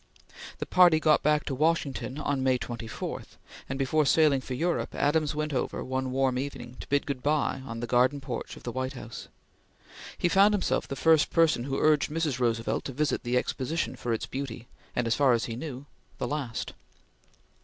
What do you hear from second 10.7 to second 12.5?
the first person who urged Mrs.